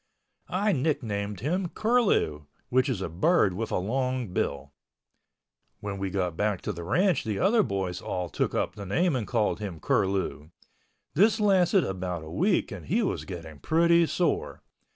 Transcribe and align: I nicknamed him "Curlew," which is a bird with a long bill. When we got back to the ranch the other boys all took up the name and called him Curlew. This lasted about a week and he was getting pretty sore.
I 0.49 0.71
nicknamed 0.71 1.41
him 1.41 1.67
"Curlew," 1.69 2.45
which 2.69 2.89
is 2.89 3.01
a 3.03 3.07
bird 3.07 3.53
with 3.53 3.69
a 3.69 3.77
long 3.77 4.29
bill. 4.33 4.73
When 5.79 5.99
we 5.99 6.09
got 6.09 6.35
back 6.35 6.61
to 6.61 6.73
the 6.73 6.83
ranch 6.83 7.23
the 7.23 7.37
other 7.37 7.61
boys 7.61 8.01
all 8.01 8.27
took 8.27 8.55
up 8.55 8.73
the 8.73 8.87
name 8.87 9.15
and 9.15 9.27
called 9.27 9.59
him 9.59 9.79
Curlew. 9.79 10.49
This 11.13 11.39
lasted 11.39 11.83
about 11.83 12.23
a 12.23 12.31
week 12.31 12.71
and 12.71 12.87
he 12.87 13.03
was 13.03 13.25
getting 13.25 13.59
pretty 13.59 14.07
sore. 14.07 14.63